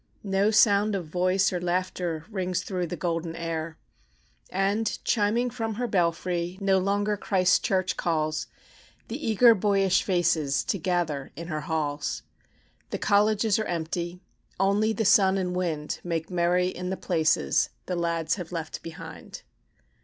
[0.23, 3.77] No sound of voice or laughter Rings through the golden air;
[4.49, 8.47] And, chiming from her belfry, No longer Christchurch calls
[9.09, 12.23] The eager, boyish faces To gather in her halls.
[12.89, 14.19] The colleges are empty.
[14.59, 19.43] Only the sun and wind Make merry in the places The lads have left behind.